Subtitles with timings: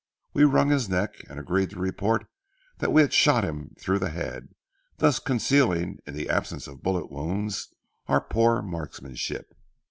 [0.33, 2.25] We wrung his neck, and agreed to report
[2.79, 4.49] that we had shot him through the head,
[4.97, 7.71] thus concealing, in the absence of bullet wounds,
[8.07, 9.53] our poor marksmanship.